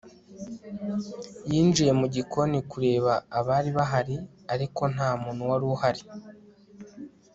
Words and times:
yinjiye 1.51 1.91
mu 1.99 2.07
gikoni 2.15 2.59
kureba 2.71 3.13
abari 3.39 3.69
bahari, 3.77 4.15
ariko 4.53 4.81
nta 4.93 5.09
muntu 5.21 5.41
wari 5.49 5.65
uhari 5.73 6.03